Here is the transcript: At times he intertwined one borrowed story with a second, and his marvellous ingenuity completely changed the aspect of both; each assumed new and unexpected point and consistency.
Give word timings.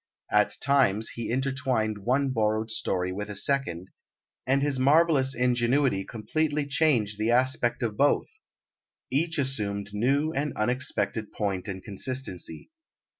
At 0.31 0.57
times 0.61 1.09
he 1.09 1.29
intertwined 1.29 1.99
one 1.99 2.31
borrowed 2.31 2.71
story 2.71 3.11
with 3.11 3.29
a 3.29 3.35
second, 3.35 3.89
and 4.47 4.63
his 4.63 4.79
marvellous 4.79 5.35
ingenuity 5.35 6.03
completely 6.05 6.65
changed 6.65 7.19
the 7.19 7.29
aspect 7.29 7.83
of 7.83 7.97
both; 7.97 8.25
each 9.11 9.37
assumed 9.37 9.93
new 9.93 10.33
and 10.33 10.53
unexpected 10.55 11.31
point 11.31 11.67
and 11.67 11.83
consistency. 11.83 12.71